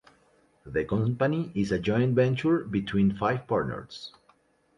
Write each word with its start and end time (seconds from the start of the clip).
The 0.65 0.83
company 0.83 1.51
is 1.53 1.71
a 1.71 1.77
joint 1.77 2.15
venture 2.15 2.61
between 2.63 3.15
five 3.15 3.45
partners. 3.45 4.11